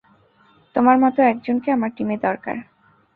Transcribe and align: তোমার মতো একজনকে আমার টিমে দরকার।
তোমার 0.75 0.97
মতো 0.99 1.19
একজনকে 1.23 1.69
আমার 1.71 1.91
টিমে 1.97 2.17
দরকার। 2.17 2.57